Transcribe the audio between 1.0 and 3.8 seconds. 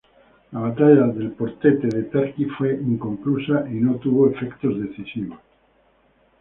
del Portete de Tarqui fue inconclusa y